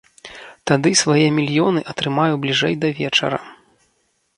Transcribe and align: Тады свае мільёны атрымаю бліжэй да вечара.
Тады 0.71 0.93
свае 1.01 1.27
мільёны 1.37 1.85
атрымаю 1.95 2.33
бліжэй 2.47 2.75
да 2.87 2.95
вечара. 3.03 3.39